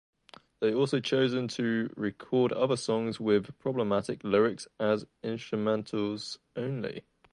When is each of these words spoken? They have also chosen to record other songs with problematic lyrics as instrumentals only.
They 0.61 0.69
have 0.69 0.79
also 0.79 0.99
chosen 0.99 1.47
to 1.49 1.93
record 1.95 2.51
other 2.53 2.75
songs 2.75 3.19
with 3.19 3.55
problematic 3.59 4.23
lyrics 4.23 4.67
as 4.79 5.05
instrumentals 5.23 6.39
only. 6.55 7.03